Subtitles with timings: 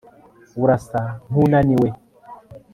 [0.63, 1.87] urasa nkunaniwe